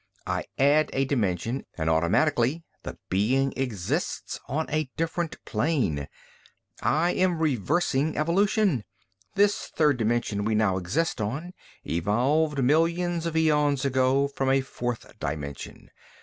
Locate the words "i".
0.25-0.45, 6.81-7.11